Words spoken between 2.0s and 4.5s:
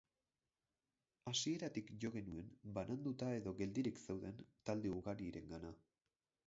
jo genuen bananduta edo geldirik zeuden